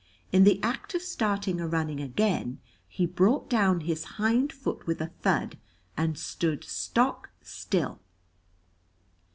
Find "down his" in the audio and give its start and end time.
3.51-4.03